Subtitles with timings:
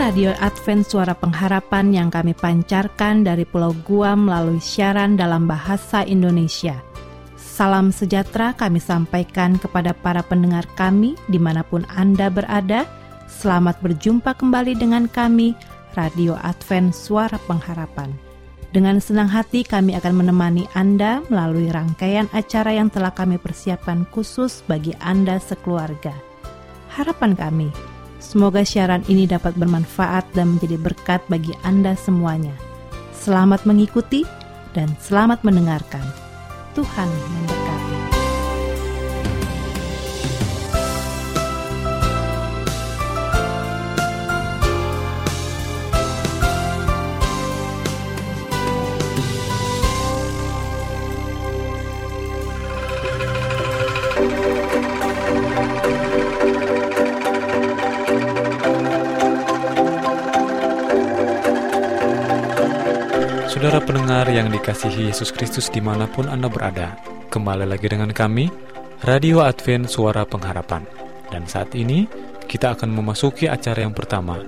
[0.00, 6.80] Radio Advent Suara Pengharapan yang kami pancarkan dari Pulau Guam melalui siaran dalam bahasa Indonesia.
[7.36, 12.88] Salam sejahtera kami sampaikan kepada para pendengar kami di mana pun Anda berada.
[13.28, 15.52] Selamat berjumpa kembali dengan kami,
[15.92, 18.08] Radio Advent Suara Pengharapan.
[18.72, 24.64] Dengan senang hati kami akan menemani Anda melalui rangkaian acara yang telah kami persiapkan khusus
[24.64, 26.16] bagi Anda sekeluarga.
[26.88, 27.68] Harapan kami,
[28.20, 32.52] Semoga siaran ini dapat bermanfaat dan menjadi berkat bagi Anda semuanya.
[33.16, 34.28] Selamat mengikuti
[34.76, 36.04] dan selamat mendengarkan.
[36.76, 37.59] Tuhan memberkati.
[63.60, 66.96] Saudara pendengar yang dikasihi Yesus Kristus di mana pun Anda berada,
[67.28, 68.48] kembali lagi dengan kami,
[69.04, 70.80] Radio Advent Suara Pengharapan.
[71.28, 72.08] Dan saat ini,
[72.48, 74.40] kita akan memasuki acara yang pertama,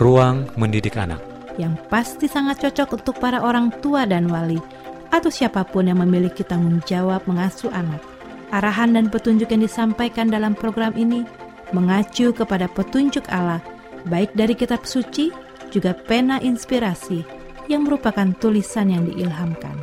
[0.00, 1.20] Ruang Mendidik Anak.
[1.60, 4.56] Yang pasti sangat cocok untuk para orang tua dan wali,
[5.12, 8.00] atau siapa pun yang memiliki tanggung jawab mengasuh anak.
[8.48, 11.20] Arahan dan petunjuk yang disampaikan dalam program ini
[11.76, 13.60] mengacu kepada petunjuk Allah,
[14.08, 15.36] baik dari kitab suci,
[15.68, 17.36] juga pena inspirasi
[17.68, 19.76] yang merupakan tulisan yang diilhamkan.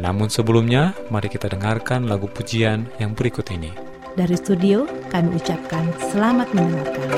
[0.00, 3.70] Namun sebelumnya, mari kita dengarkan lagu pujian yang berikut ini.
[4.16, 7.08] Dari studio, kami ucapkan selamat mendengarkan.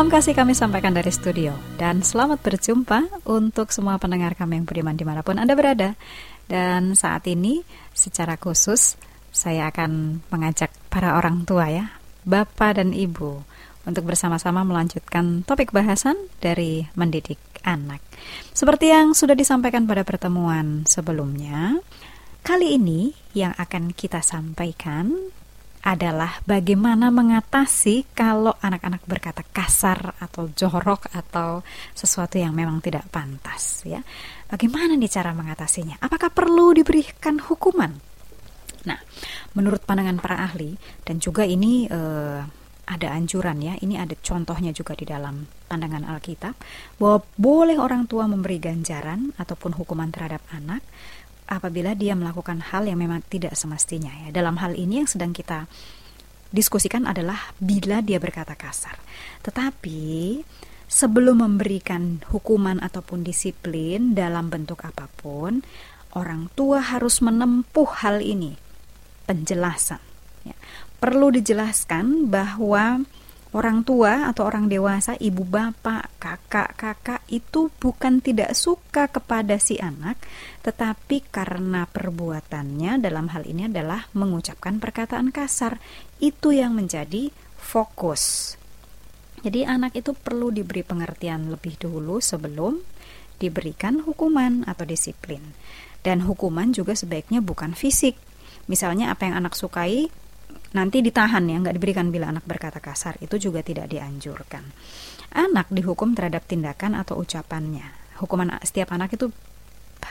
[0.00, 4.96] Salam kasih kami sampaikan dari studio dan selamat berjumpa untuk semua pendengar kami yang beriman
[4.96, 5.92] di mana pun Anda berada.
[6.48, 7.60] Dan saat ini
[7.92, 8.96] secara khusus
[9.28, 11.92] saya akan mengajak para orang tua ya,
[12.24, 13.44] bapak dan ibu
[13.84, 18.00] untuk bersama-sama melanjutkan topik bahasan dari mendidik anak.
[18.56, 21.76] Seperti yang sudah disampaikan pada pertemuan sebelumnya,
[22.40, 25.12] kali ini yang akan kita sampaikan
[25.80, 31.64] adalah bagaimana mengatasi kalau anak-anak berkata kasar atau jorok atau
[31.96, 34.04] sesuatu yang memang tidak pantas ya.
[34.44, 35.96] Bagaimana nih cara mengatasinya?
[36.04, 37.96] Apakah perlu diberikan hukuman?
[38.84, 39.00] Nah,
[39.56, 42.40] menurut pandangan para ahli dan juga ini eh,
[42.90, 46.54] ada anjuran ya, ini ada contohnya juga di dalam pandangan Alkitab
[46.98, 50.82] bahwa boleh orang tua memberi ganjaran ataupun hukuman terhadap anak
[51.50, 54.28] apabila dia melakukan hal yang memang tidak semestinya ya.
[54.30, 55.66] Dalam hal ini yang sedang kita
[56.54, 58.94] diskusikan adalah bila dia berkata kasar.
[59.42, 60.38] Tetapi
[60.86, 65.66] sebelum memberikan hukuman ataupun disiplin dalam bentuk apa pun,
[66.14, 68.54] orang tua harus menempuh hal ini.
[69.26, 70.02] Penjelasan.
[70.46, 70.54] Ya.
[71.02, 73.02] Perlu dijelaskan bahwa
[73.50, 79.74] Orang tua atau orang dewasa, ibu bapak, kakak, kakak itu bukan tidak suka kepada si
[79.82, 80.22] anak,
[80.62, 85.82] tetapi karena perbuatannya dalam hal ini adalah mengucapkan perkataan kasar.
[86.22, 88.54] Itu yang menjadi fokus.
[89.42, 92.78] Jadi anak itu perlu diberi pengertian lebih dulu sebelum
[93.42, 95.42] diberikan hukuman atau disiplin.
[96.06, 98.14] Dan hukuman juga sebaiknya bukan fisik.
[98.70, 100.06] Misalnya apa yang anak sukai
[100.76, 103.18] nanti ditahan ya, nggak diberikan bila anak berkata kasar.
[103.22, 104.64] Itu juga tidak dianjurkan.
[105.34, 108.18] Anak dihukum terhadap tindakan atau ucapannya.
[108.18, 109.30] Hukuman setiap anak itu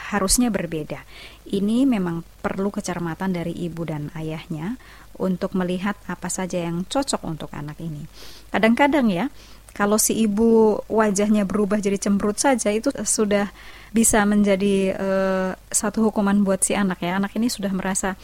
[0.10, 1.06] harusnya berbeda.
[1.50, 4.78] Ini memang perlu kecermatan dari ibu dan ayahnya
[5.20, 8.08] untuk melihat apa saja yang cocok untuk anak ini.
[8.50, 9.28] Kadang-kadang ya,
[9.76, 13.52] kalau si ibu wajahnya berubah jadi cemberut saja itu sudah
[13.94, 17.22] bisa menjadi uh, satu hukuman buat si anak ya.
[17.22, 18.18] Anak ini sudah merasa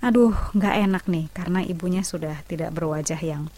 [0.00, 3.48] aduh nggak enak nih karena ibunya sudah tidak berwajah yang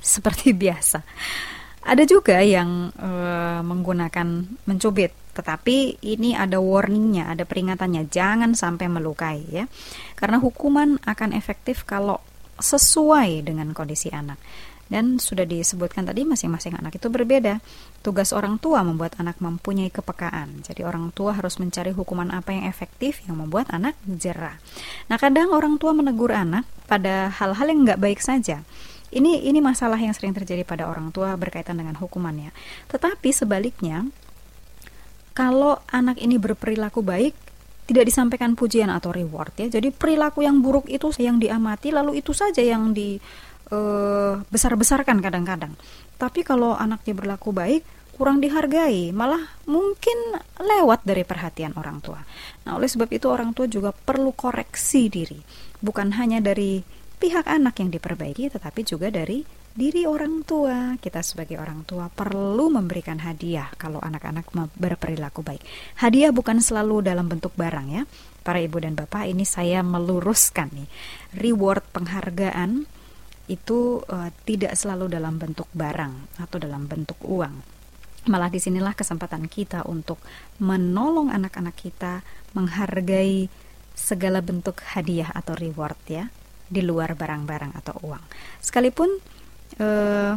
[0.00, 1.00] seperti biasa.
[1.82, 3.10] Ada juga yang e,
[3.66, 9.66] menggunakan mencubit, tetapi ini ada warningnya, ada peringatannya, jangan sampai melukai ya,
[10.14, 12.22] karena hukuman akan efektif kalau
[12.54, 14.38] sesuai dengan kondisi anak.
[14.92, 17.64] Dan sudah disebutkan tadi masing-masing anak itu berbeda.
[18.04, 20.60] Tugas orang tua membuat anak mempunyai kepekaan.
[20.60, 24.60] Jadi orang tua harus mencari hukuman apa yang efektif yang membuat anak jerah.
[25.08, 28.60] Nah kadang orang tua menegur anak pada hal-hal yang nggak baik saja.
[29.08, 32.52] Ini ini masalah yang sering terjadi pada orang tua berkaitan dengan hukumannya.
[32.92, 34.08] Tetapi sebaliknya,
[35.32, 37.32] kalau anak ini berperilaku baik,
[37.88, 39.68] tidak disampaikan pujian atau reward ya.
[39.68, 43.20] Jadi perilaku yang buruk itu yang diamati lalu itu saja yang di
[43.72, 45.72] uh, besar-besarkan kadang-kadang.
[46.20, 47.82] Tapi kalau anaknya berlaku baik,
[48.14, 52.20] kurang dihargai, malah mungkin lewat dari perhatian orang tua.
[52.68, 55.40] Nah, oleh sebab itu orang tua juga perlu koreksi diri,
[55.80, 56.84] bukan hanya dari
[57.18, 60.94] pihak anak yang diperbaiki, tetapi juga dari diri orang tua.
[61.00, 65.62] Kita sebagai orang tua perlu memberikan hadiah kalau anak-anak berperilaku baik.
[65.98, 68.02] Hadiah bukan selalu dalam bentuk barang ya.
[68.42, 70.88] Para ibu dan bapak, ini saya meluruskan nih.
[71.38, 73.01] Reward penghargaan
[73.50, 77.54] itu uh, tidak selalu dalam bentuk barang atau dalam bentuk uang.
[78.30, 80.22] Malah di sinilah kesempatan kita untuk
[80.62, 82.22] menolong anak-anak kita
[82.54, 83.50] menghargai
[83.98, 86.30] segala bentuk hadiah atau reward ya
[86.70, 88.22] di luar barang-barang atau uang.
[88.62, 89.10] Sekalipun
[89.82, 90.34] uh,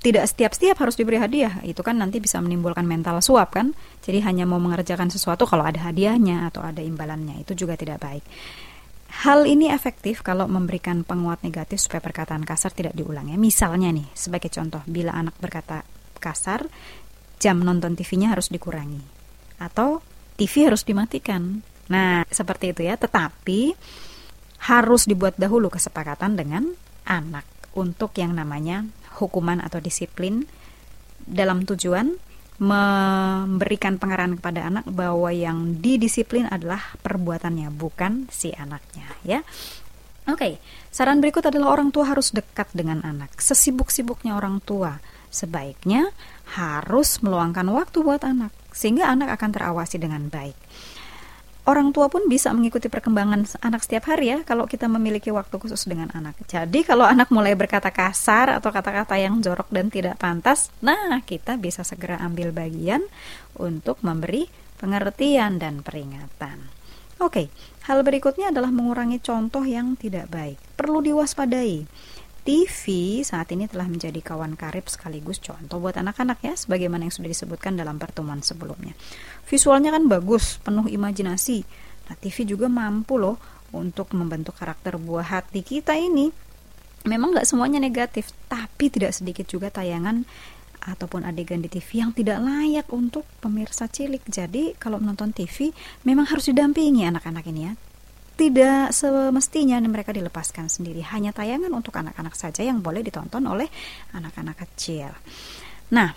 [0.00, 3.74] tidak setiap-setiap harus diberi hadiah, itu kan nanti bisa menimbulkan mental suap kan.
[4.06, 8.22] Jadi hanya mau mengerjakan sesuatu kalau ada hadiahnya atau ada imbalannya, itu juga tidak baik.
[9.16, 13.40] Hal ini efektif kalau memberikan penguat negatif supaya perkataan kasar tidak diulang ya.
[13.40, 15.88] Misalnya nih, sebagai contoh, bila anak berkata
[16.20, 16.68] kasar,
[17.40, 19.00] jam nonton TV-nya harus dikurangi.
[19.56, 20.04] Atau
[20.36, 21.64] TV harus dimatikan.
[21.88, 23.00] Nah, seperti itu ya.
[23.00, 23.72] Tetapi
[24.68, 26.76] harus dibuat dahulu kesepakatan dengan
[27.08, 28.84] anak untuk yang namanya
[29.16, 30.44] hukuman atau disiplin
[31.24, 32.20] dalam tujuan
[32.56, 39.40] memberikan pengarahan kepada anak bahwa yang didisiplin adalah perbuatannya bukan si anaknya ya.
[40.26, 40.58] Oke,
[40.90, 43.38] saran berikut adalah orang tua harus dekat dengan anak.
[43.38, 44.98] Sesibuk-sibuknya orang tua,
[45.30, 46.10] sebaiknya
[46.58, 50.56] harus meluangkan waktu buat anak sehingga anak akan terawasi dengan baik
[51.66, 55.84] orang tua pun bisa mengikuti perkembangan anak setiap hari ya kalau kita memiliki waktu khusus
[55.84, 56.38] dengan anak.
[56.46, 61.58] Jadi kalau anak mulai berkata kasar atau kata-kata yang jorok dan tidak pantas, nah kita
[61.58, 63.02] bisa segera ambil bagian
[63.58, 64.46] untuk memberi
[64.78, 66.72] pengertian dan peringatan.
[67.16, 67.48] Oke,
[67.88, 70.60] hal berikutnya adalah mengurangi contoh yang tidak baik.
[70.76, 71.88] Perlu diwaspadai.
[72.46, 72.82] TV
[73.26, 77.74] saat ini telah menjadi kawan karib sekaligus contoh buat anak-anak ya, sebagaimana yang sudah disebutkan
[77.74, 78.94] dalam pertemuan sebelumnya.
[79.50, 81.66] Visualnya kan bagus, penuh imajinasi.
[82.06, 83.42] Nah, TV juga mampu loh
[83.74, 86.30] untuk membentuk karakter buah hati kita ini.
[87.10, 90.22] Memang nggak semuanya negatif, tapi tidak sedikit juga tayangan
[90.86, 94.22] ataupun adegan di TV yang tidak layak untuk pemirsa cilik.
[94.22, 95.74] Jadi kalau menonton TV
[96.06, 97.74] memang harus didampingi anak-anak ini ya
[98.36, 101.00] tidak semestinya mereka dilepaskan sendiri.
[101.08, 103.66] Hanya tayangan untuk anak-anak saja yang boleh ditonton oleh
[104.12, 105.08] anak-anak kecil.
[105.96, 106.12] Nah,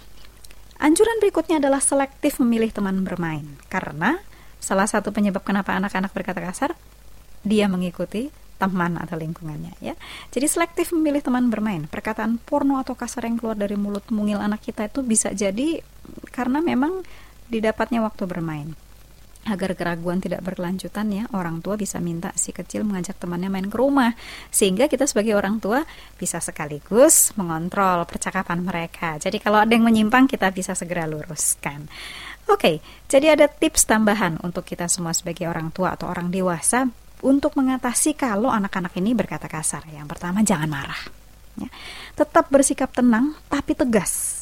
[0.84, 3.48] anjuran berikutnya adalah selektif memilih teman bermain.
[3.72, 4.20] Karena
[4.60, 6.76] salah satu penyebab kenapa anak-anak berkata kasar,
[7.48, 8.28] dia mengikuti
[8.60, 9.96] teman atau lingkungannya ya.
[10.36, 11.88] Jadi selektif memilih teman bermain.
[11.88, 15.80] Perkataan porno atau kasar yang keluar dari mulut mungil anak kita itu bisa jadi
[16.36, 17.00] karena memang
[17.48, 18.76] didapatnya waktu bermain
[19.48, 23.78] agar keraguan tidak berkelanjutan ya orang tua bisa minta si kecil mengajak temannya main ke
[23.80, 24.14] rumah.
[24.52, 25.88] Sehingga kita sebagai orang tua
[26.20, 29.16] bisa sekaligus mengontrol percakapan mereka.
[29.16, 31.88] Jadi kalau ada yang menyimpang kita bisa segera luruskan.
[32.50, 37.56] Oke jadi ada tips tambahan untuk kita semua sebagai orang tua atau orang dewasa untuk
[37.60, 39.84] mengatasi kalau anak-anak ini berkata kasar.
[39.92, 41.02] Yang pertama jangan marah.
[41.60, 41.68] Ya.
[42.16, 44.39] tetap bersikap tenang tapi tegas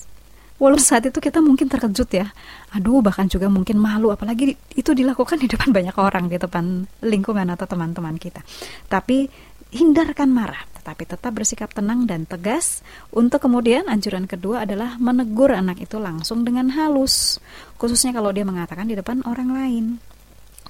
[0.58, 2.34] Walaupun saat itu kita mungkin terkejut ya,
[2.74, 7.46] aduh bahkan juga mungkin malu, apalagi itu dilakukan di depan banyak orang di depan lingkungan
[7.54, 8.42] atau teman-teman kita.
[8.90, 9.30] Tapi
[9.70, 12.82] hindarkan marah, tetapi tetap bersikap tenang dan tegas.
[13.14, 17.38] Untuk kemudian anjuran kedua adalah menegur anak itu langsung dengan halus,
[17.78, 19.86] khususnya kalau dia mengatakan di depan orang lain.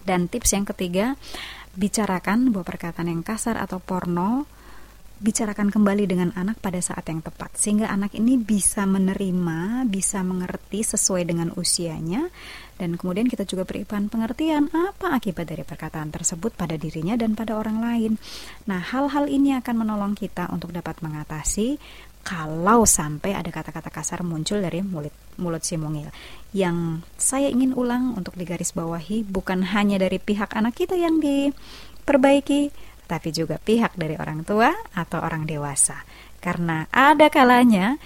[0.03, 1.15] Dan tips yang ketiga,
[1.77, 4.49] bicarakan bahwa perkataan yang kasar atau porno
[5.17, 10.85] bicarakan kembali dengan anak pada saat yang tepat sehingga anak ini bisa menerima, bisa mengerti
[10.85, 12.29] sesuai dengan usianya
[12.77, 17.57] dan kemudian kita juga berikan pengertian apa akibat dari perkataan tersebut pada dirinya dan pada
[17.57, 18.11] orang lain.
[18.69, 21.81] Nah, hal-hal ini akan menolong kita untuk dapat mengatasi
[22.21, 26.11] kalau sampai ada kata-kata kasar muncul dari mulut mulut si mungil.
[26.53, 32.69] Yang saya ingin ulang untuk digarisbawahi bukan hanya dari pihak anak kita yang diperbaiki,
[33.07, 36.03] tapi juga pihak dari orang tua atau orang dewasa.
[36.37, 37.97] Karena ada kalanya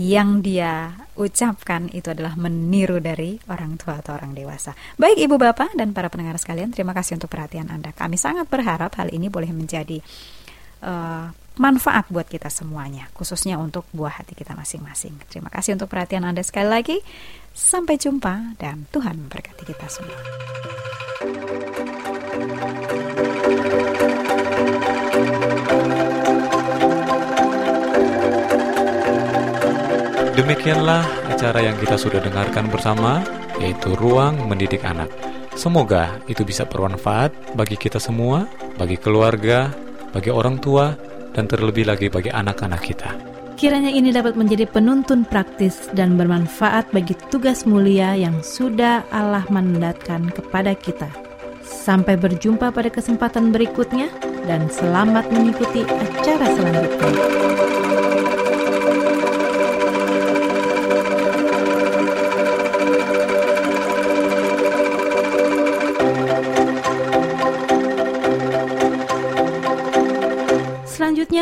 [0.00, 4.72] yang dia ucapkan itu adalah meniru dari orang tua atau orang dewasa.
[4.96, 7.92] Baik Ibu Bapak dan para pendengar sekalian, terima kasih untuk perhatian Anda.
[7.92, 10.00] Kami sangat berharap hal ini boleh menjadi
[10.80, 11.28] uh,
[11.60, 15.12] manfaat buat kita semuanya, khususnya untuk buah hati kita masing-masing.
[15.28, 16.96] Terima kasih untuk perhatian Anda sekali lagi.
[17.52, 20.16] Sampai jumpa dan Tuhan memberkati kita semua.
[30.52, 33.24] Demikianlah acara yang kita sudah dengarkan bersama,
[33.56, 35.08] yaitu Ruang Mendidik Anak.
[35.56, 38.44] Semoga itu bisa bermanfaat bagi kita semua,
[38.76, 39.72] bagi keluarga,
[40.12, 40.92] bagi orang tua,
[41.32, 43.16] dan terlebih lagi bagi anak-anak kita.
[43.56, 50.28] Kiranya ini dapat menjadi penuntun praktis dan bermanfaat bagi tugas mulia yang sudah Allah mandatkan
[50.36, 51.08] kepada kita.
[51.64, 54.12] Sampai berjumpa pada kesempatan berikutnya,
[54.44, 58.11] dan selamat mengikuti acara selanjutnya.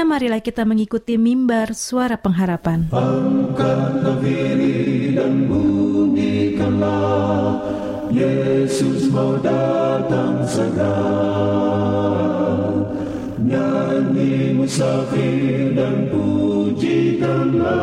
[0.00, 2.88] Selanjutnya marilah kita mengikuti mimbar suara pengharapan.
[4.24, 7.60] Diri dan bunyikanlah,
[8.08, 11.04] Yesus mau datang segera.
[13.44, 17.76] Nyanyi musafir dan pujikanlah,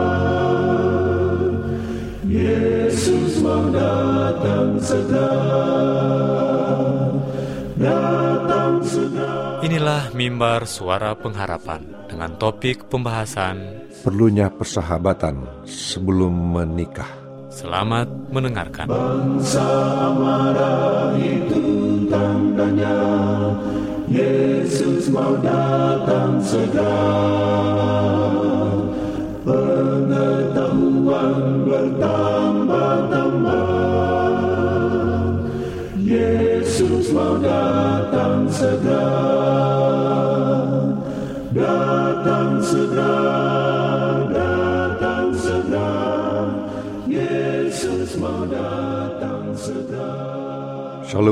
[2.25, 5.69] Yesus mau datang segera.
[9.67, 11.83] Inilah mimbar suara pengharapan
[12.17, 15.38] dengan topik pembahasan Perlunya persahabatan
[15.69, 17.05] sebelum menikah.
[17.53, 18.89] Selamat mendengarkan.
[18.89, 19.62] Bangsa
[20.17, 21.62] marah itu
[22.09, 22.97] tandanya
[24.09, 27.05] Yesus mau datang segera.
[29.45, 31.38] Pengetahuan
[31.69, 33.69] bertambah-tambah
[36.01, 40.16] Yesus mau datang segera.
[41.57, 42.61] Shalom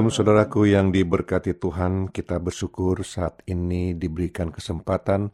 [0.10, 5.30] saudaraku yang diberkati Tuhan, kita bersyukur saat ini diberikan kesempatan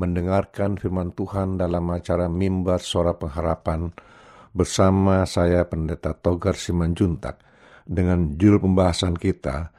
[0.00, 3.92] mendengarkan firman Tuhan dalam acara Mimbar Suara Pengharapan
[4.56, 7.36] bersama saya Pendeta Togar Simanjuntak.
[7.84, 9.76] Dengan judul pembahasan kita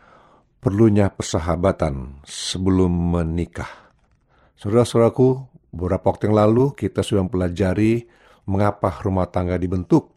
[0.62, 3.83] Perlunya Persahabatan Sebelum Menikah.
[4.64, 8.06] Saudara-saudaraku, Beberapa waktu yang lalu kita sudah mempelajari
[8.46, 10.14] mengapa rumah tangga dibentuk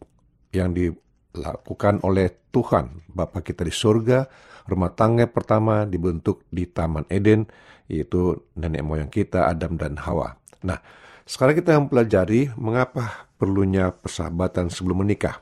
[0.53, 4.29] yang dilakukan oleh Tuhan Bapa kita di surga.
[4.69, 7.49] Rumah tangga pertama dibentuk di Taman Eden,
[7.89, 10.37] yaitu nenek moyang kita Adam dan Hawa.
[10.61, 10.77] Nah,
[11.25, 15.41] sekarang kita mempelajari mengapa perlunya persahabatan sebelum menikah.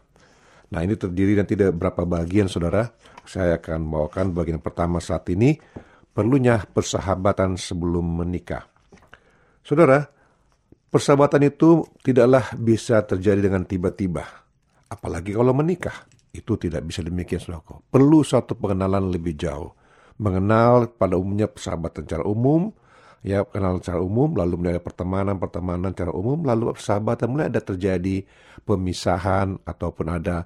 [0.72, 2.88] Nah, ini terdiri dan tidak berapa bagian, saudara.
[3.28, 5.60] Saya akan bawakan bagian pertama saat ini,
[6.16, 8.75] perlunya persahabatan sebelum menikah.
[9.66, 10.06] Saudara,
[10.94, 14.22] persahabatan itu tidaklah bisa terjadi dengan tiba-tiba.
[14.86, 16.06] Apalagi kalau menikah.
[16.36, 17.90] Itu tidak bisa demikian, saudaraku.
[17.90, 19.72] Perlu suatu pengenalan lebih jauh.
[20.20, 22.76] Mengenal pada umumnya persahabatan secara umum,
[23.26, 28.28] ya kenal secara umum, lalu mulai ada pertemanan-pertemanan secara umum, lalu persahabatan mulai ada terjadi
[28.68, 30.46] pemisahan ataupun ada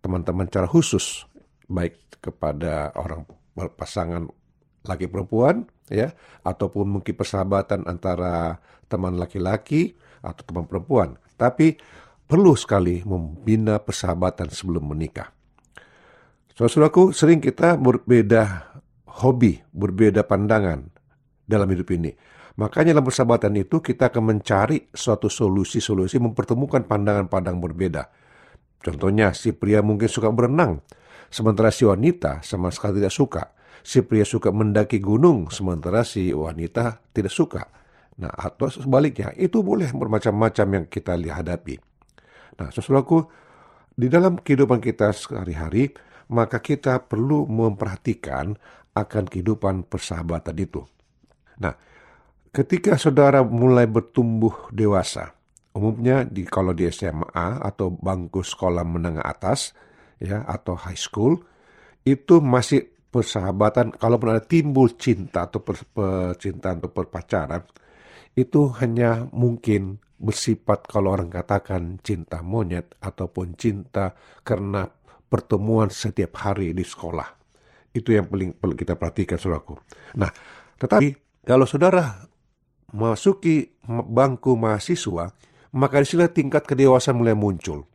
[0.00, 1.28] teman-teman secara khusus,
[1.68, 3.28] baik kepada orang
[3.76, 4.24] pasangan
[4.88, 6.14] laki perempuan, ya,
[6.46, 11.18] ataupun mungkin persahabatan antara teman laki-laki atau teman perempuan.
[11.34, 11.76] Tapi
[12.24, 15.34] perlu sekali membina persahabatan sebelum menikah.
[16.54, 18.68] Saudaraku, sering kita berbeda
[19.24, 20.84] hobi, berbeda pandangan
[21.48, 22.12] dalam hidup ini.
[22.60, 28.02] Makanya dalam persahabatan itu kita akan mencari suatu solusi-solusi mempertemukan pandangan-pandangan berbeda.
[28.84, 30.84] Contohnya si pria mungkin suka berenang,
[31.32, 33.56] sementara si wanita sama sekali tidak suka.
[33.80, 37.62] Si pria suka mendaki gunung, sementara si wanita tidak suka.
[38.20, 41.80] Nah, atau sebaliknya, itu boleh bermacam-macam yang kita lihat hadapi.
[42.60, 43.24] Nah, sesuatu
[43.96, 45.88] di dalam kehidupan kita sehari-hari,
[46.30, 48.54] maka kita perlu memperhatikan
[48.92, 50.84] akan kehidupan persahabatan itu.
[51.60, 51.74] Nah,
[52.52, 55.32] ketika saudara mulai bertumbuh dewasa,
[55.72, 59.72] umumnya di kalau di SMA atau bangku sekolah menengah atas,
[60.20, 61.40] ya atau high school,
[62.04, 63.94] itu masih persahabatan.
[63.98, 67.62] Kalau ada timbul cinta atau percintaan atau perpacaran,
[68.38, 74.14] itu hanya mungkin bersifat kalau orang katakan cinta monyet ataupun cinta
[74.46, 74.86] karena
[75.26, 77.26] pertemuan setiap hari di sekolah.
[77.90, 79.74] Itu yang paling perlu kita perhatikan, saudaraku.
[80.14, 80.30] Nah,
[80.78, 82.30] tetapi kalau saudara
[82.94, 85.34] masuki bangku mahasiswa,
[85.74, 87.86] maka di sini tingkat kedewasaan mulai muncul.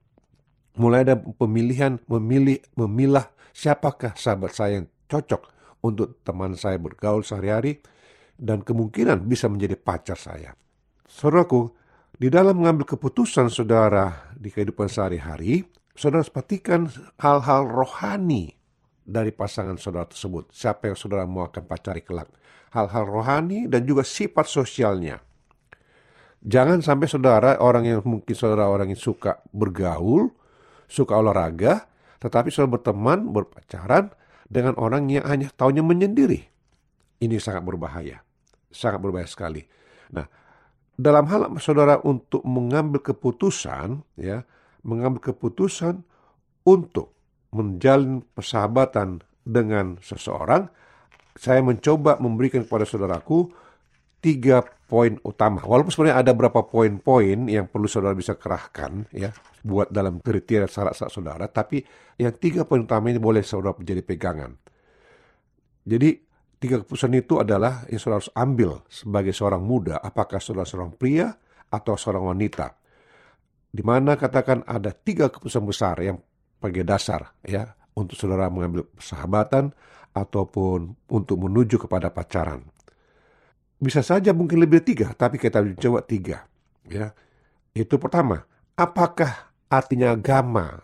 [0.76, 5.42] Mulai ada pemilihan, memilih, memilah siapakah sahabat saya yang cocok
[5.86, 7.82] untuk teman saya bergaul sehari-hari,
[8.36, 10.52] dan kemungkinan bisa menjadi pacar saya.
[11.08, 11.72] Saudaraku,
[12.16, 15.64] di dalam mengambil keputusan saudara di kehidupan sehari-hari,
[15.96, 16.90] saudara perhatikan
[17.20, 18.56] hal-hal rohani
[19.06, 20.52] dari pasangan saudara tersebut.
[20.52, 22.28] Siapa yang saudara mau akan pacari kelak.
[22.74, 25.22] Hal-hal rohani dan juga sifat sosialnya.
[26.46, 30.30] Jangan sampai saudara orang yang mungkin saudara orang yang suka bergaul,
[30.86, 31.88] suka olahraga,
[32.20, 34.12] tetapi saudara berteman, berpacaran
[34.46, 36.42] dengan orang yang hanya tahunya menyendiri.
[37.22, 38.22] Ini sangat berbahaya.
[38.70, 39.66] Sangat berbahaya sekali.
[40.14, 40.28] Nah,
[40.96, 44.46] dalam hal saudara untuk mengambil keputusan, ya,
[44.86, 46.06] mengambil keputusan
[46.68, 47.16] untuk
[47.56, 50.68] menjalin persahabatan dengan seseorang,
[51.36, 53.52] saya mencoba memberikan kepada saudaraku
[54.24, 55.66] tiga poin utama.
[55.66, 59.34] Walaupun sebenarnya ada beberapa poin-poin yang perlu saudara bisa kerahkan, ya,
[59.66, 61.82] buat dalam kriteria syarat-syarat saudara, tapi
[62.22, 64.52] yang tiga poin utama ini boleh saudara menjadi pegangan.
[65.86, 70.98] Jadi Tiga keputusan itu adalah yang saudara harus ambil sebagai seorang muda, apakah saudara seorang
[70.98, 71.30] pria
[71.70, 72.74] atau seorang wanita.
[73.70, 76.18] Di mana katakan ada tiga keputusan besar yang
[76.58, 79.78] sebagai dasar ya untuk saudara mengambil persahabatan
[80.16, 82.66] ataupun untuk menuju kepada pacaran.
[83.76, 86.48] Bisa saja mungkin lebih dari tiga, tapi kita coba tiga.
[86.88, 87.12] Ya,
[87.76, 88.48] itu pertama,
[88.80, 90.80] apakah artinya agama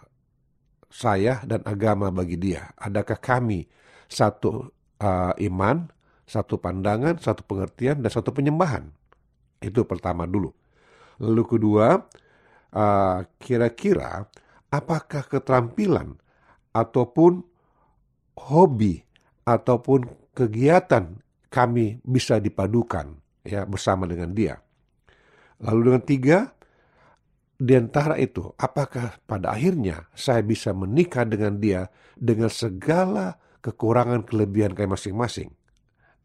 [0.91, 2.75] saya dan agama bagi dia?
[2.75, 3.71] Adakah kami
[4.11, 4.67] satu
[4.99, 5.87] uh, iman,
[6.27, 8.91] satu pandangan, satu pengertian, dan satu penyembahan.
[9.63, 10.51] Itu pertama dulu.
[11.23, 12.01] Lalu kedua,
[12.75, 14.27] uh, kira-kira
[14.67, 16.19] apakah keterampilan
[16.75, 17.43] ataupun
[18.35, 19.03] hobi
[19.43, 21.19] ataupun kegiatan
[21.51, 23.11] kami bisa dipadukan
[23.43, 24.55] ya bersama dengan dia.
[25.61, 26.37] Lalu dengan tiga,
[27.61, 31.85] di antara itu, apakah pada akhirnya saya bisa menikah dengan dia
[32.17, 35.53] dengan segala kekurangan kelebihan kayak masing-masing.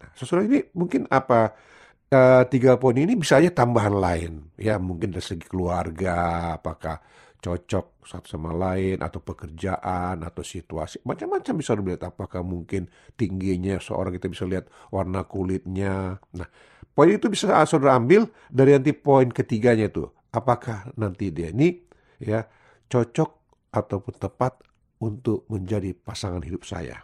[0.00, 1.52] Nah, sesuai ini mungkin apa
[2.12, 7.00] uh, tiga poin ini bisa aja tambahan lain ya mungkin dari segi keluarga apakah
[7.46, 10.98] cocok satu sama lain atau pekerjaan atau situasi.
[11.06, 12.02] Macam-macam bisa dilihat.
[12.10, 16.18] Apakah mungkin tingginya seorang kita bisa lihat warna kulitnya.
[16.34, 16.48] Nah
[16.90, 20.10] poin itu bisa saudara ambil dari nanti poin ketiganya itu.
[20.34, 21.78] Apakah nanti dia ini
[22.18, 22.42] ya
[22.90, 23.30] cocok
[23.70, 24.66] ataupun tepat
[24.98, 26.98] untuk menjadi pasangan hidup saya?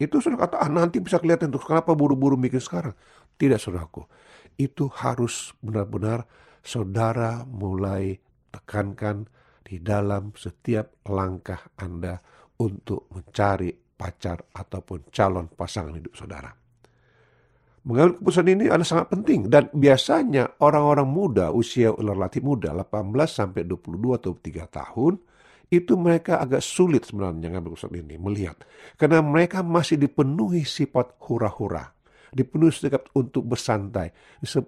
[0.00, 1.60] Itu sudah kata, ah nanti bisa kelihatan tuh.
[1.60, 2.96] Kenapa buru-buru mikir sekarang.
[3.36, 4.08] Tidak saudaraku.
[4.56, 6.24] itu harus benar-benar
[6.64, 8.16] saudara mulai
[8.48, 9.28] tekankan
[9.66, 12.14] di dalam setiap langkah Anda
[12.62, 16.54] untuk mencari pacar ataupun calon pasangan hidup saudara.
[17.86, 23.62] Mengambil keputusan ini adalah sangat penting dan biasanya orang-orang muda usia relatif muda 18 sampai
[23.62, 25.14] 22 atau 3 tahun
[25.70, 28.58] itu mereka agak sulit sebenarnya mengambil keputusan ini melihat
[28.98, 31.94] karena mereka masih dipenuhi sifat hura-hura
[32.30, 34.10] dipenuhi sikap untuk bersantai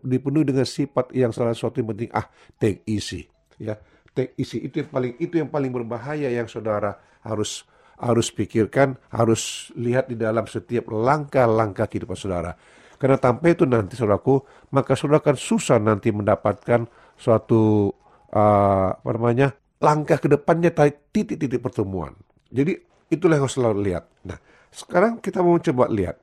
[0.03, 2.27] dipenuhi dengan sifat yang salah satu yang penting ah
[2.59, 3.27] take easy
[3.59, 3.75] ya
[4.19, 7.63] take easy itu yang paling itu yang paling berbahaya yang saudara harus
[8.03, 12.59] harus pikirkan harus lihat di dalam setiap langkah-langkah kehidupan saudara
[12.99, 14.43] karena tanpa itu nanti saudaraku,
[14.75, 17.95] maka saudara akan susah nanti mendapatkan suatu
[18.35, 20.75] uh, apa namanya langkah ke depannya
[21.15, 22.19] titik-titik pertemuan.
[22.51, 22.75] Jadi
[23.15, 24.05] itulah yang harus selalu lihat.
[24.27, 24.39] Nah,
[24.75, 26.19] sekarang kita mau coba lihat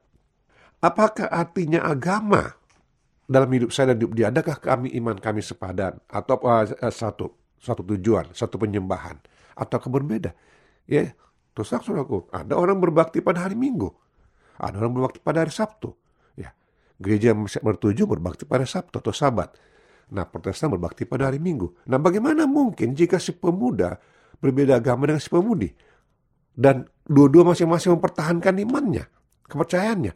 [0.84, 2.60] apakah artinya agama
[3.23, 4.27] dalam hidup saya dan hidup dia.
[4.27, 7.31] Adakah kami iman kami sepadan atau uh, satu
[7.65, 9.17] satu tujuan, satu penyembahan
[9.58, 10.32] atau berbeda?
[10.86, 11.10] Ya,
[11.58, 13.89] terus saudaraku, ada orang berbakti pada hari Minggu,
[14.62, 15.97] ada orang berbakti pada hari Sabtu,
[16.95, 19.51] Gereja bertuju berbakti pada Sabtu atau Sabat.
[20.15, 21.84] Nah, Protestan berbakti pada hari Minggu.
[21.91, 23.99] Nah, bagaimana mungkin jika si pemuda
[24.39, 25.67] berbeda agama dengan si pemudi?
[26.56, 29.04] Dan dua-dua masing-masing mempertahankan imannya,
[29.43, 30.13] kepercayaannya.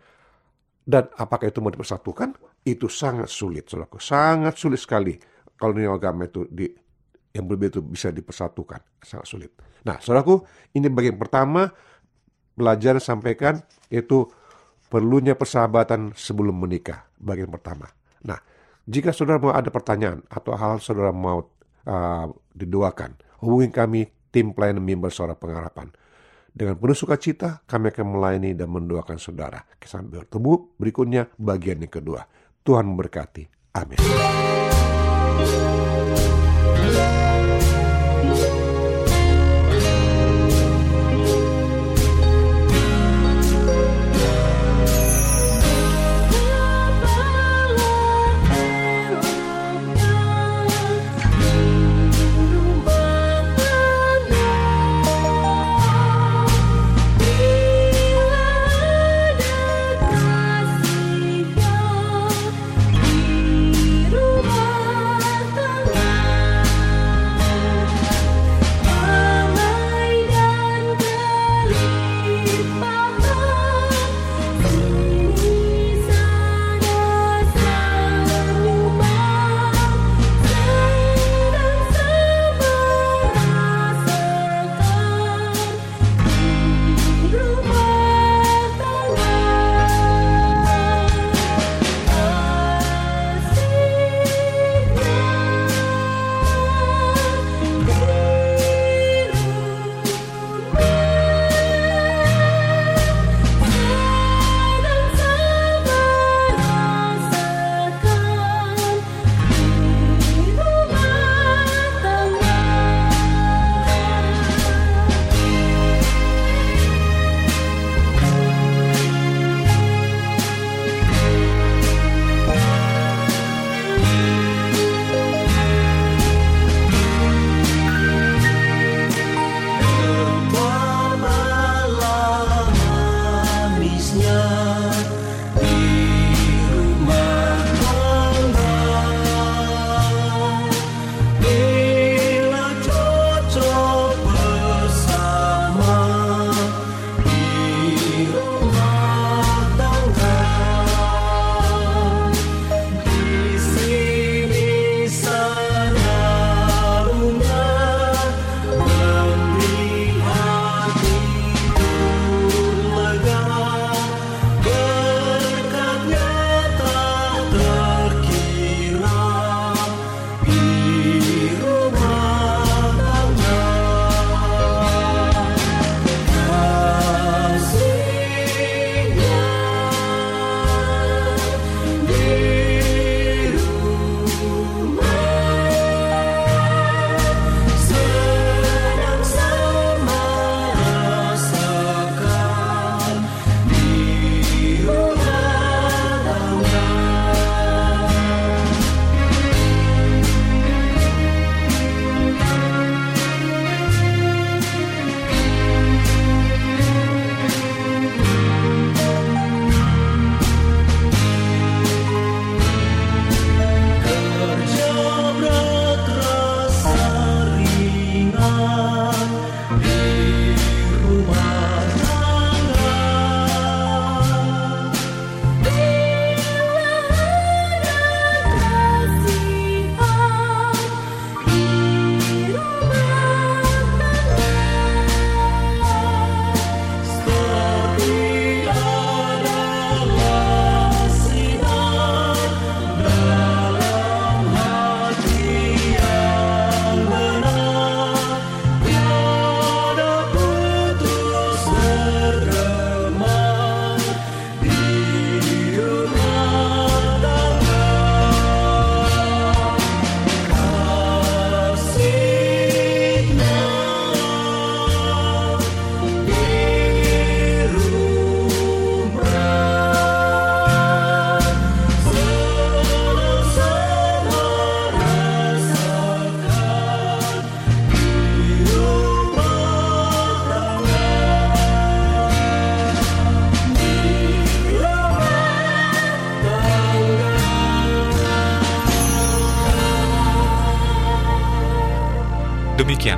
[0.88, 2.64] Dan apakah itu mau dipersatukan?
[2.64, 4.00] Itu sangat sulit, saudaraku.
[4.00, 5.20] Sangat sulit sekali
[5.60, 6.72] kalau ini agama itu di,
[7.34, 8.82] yang berbeda itu bisa dipersatukan.
[9.02, 9.52] Sangat sulit.
[9.86, 10.44] Nah, saudaraku,
[10.76, 11.70] ini bagian pertama
[12.58, 14.28] belajar sampaikan yaitu
[14.92, 17.88] perlunya persahabatan sebelum menikah, bagian pertama.
[18.26, 18.42] Nah,
[18.90, 21.46] jika saudara mau ada pertanyaan atau hal saudara mau
[21.86, 22.26] uh,
[22.58, 23.16] didoakan,
[23.46, 24.02] hubungi kami
[24.34, 25.94] tim pelayanan mimbar suara pengharapan.
[26.50, 29.62] Dengan penuh sukacita, kami akan melayani dan mendoakan saudara.
[29.86, 32.26] Sampai bertemu berikutnya bagian yang kedua.
[32.66, 33.46] Tuhan memberkati.
[33.78, 34.02] Amin.
[36.92, 37.29] Thank.